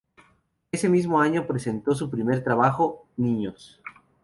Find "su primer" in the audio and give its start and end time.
1.93-2.43